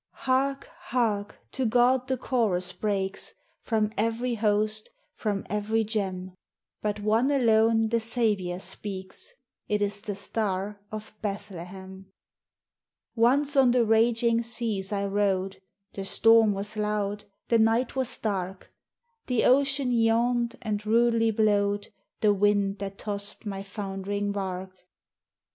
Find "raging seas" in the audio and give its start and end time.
13.85-14.91